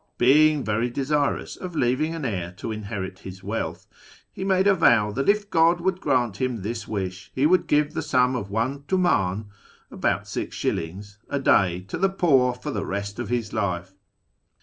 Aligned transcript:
Being 0.17 0.63
very 0.63 0.89
desirous 0.89 1.55
of 1.55 1.75
leaving 1.75 2.15
an 2.15 2.25
heir 2.25 2.53
to 2.53 2.71
inherit 2.71 3.23
las 3.23 3.43
wealth, 3.43 3.85
he 4.31 4.43
made 4.43 4.65
a 4.65 4.73
vow 4.73 5.11
that 5.11 5.29
if 5.29 5.51
God 5.51 5.79
would 5.79 6.01
grant 6.01 6.37
him 6.37 6.63
this 6.63 6.87
wish 6.87 7.29
he 7.35 7.45
would 7.45 7.67
give 7.67 7.93
the 7.93 8.01
sum 8.01 8.35
of 8.35 8.49
one 8.49 8.79
tumdn 8.87 9.45
(about 9.91 10.23
6s.) 10.23 11.17
a 11.29 11.39
day 11.39 11.81
to 11.81 11.99
the 11.99 12.09
poor 12.09 12.55
for 12.55 12.71
the 12.71 12.83
rest 12.83 13.19
of 13.19 13.29
his 13.29 13.53
life. 13.53 13.93